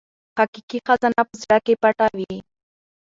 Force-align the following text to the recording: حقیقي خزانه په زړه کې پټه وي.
حقیقي 0.39 0.79
خزانه 0.87 1.21
په 1.29 1.35
زړه 1.41 1.57
کې 1.65 1.73
پټه 1.81 2.07
وي. 2.17 2.35